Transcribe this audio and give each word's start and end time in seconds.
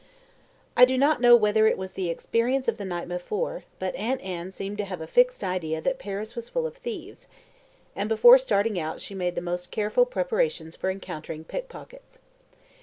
I 0.75 0.83
do 0.83 0.97
not 0.97 1.21
know 1.21 1.35
whether 1.35 1.67
it 1.67 1.77
was 1.77 1.93
the 1.93 2.09
experience 2.09 2.67
of 2.67 2.77
the 2.77 2.85
night 2.85 3.07
before, 3.07 3.65
but 3.77 3.93
Aunt 3.93 4.19
Anne 4.21 4.51
seemed 4.51 4.79
to 4.79 4.85
have 4.85 4.99
a 4.99 5.05
fixed 5.05 5.43
idea 5.43 5.79
that 5.79 5.99
Paris 5.99 6.35
was 6.35 6.49
full 6.49 6.65
of 6.65 6.75
thieves, 6.75 7.27
and 7.95 8.09
before 8.09 8.39
starting 8.39 8.79
out 8.79 8.99
she 8.99 9.13
made 9.13 9.35
the 9.35 9.41
most 9.41 9.69
careful 9.69 10.07
preparations 10.07 10.75
for 10.75 10.89
encountering 10.89 11.43
pickpockets. 11.43 12.17